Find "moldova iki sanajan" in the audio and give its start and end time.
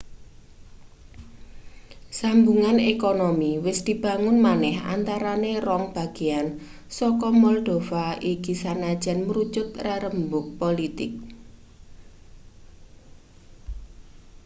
7.41-9.19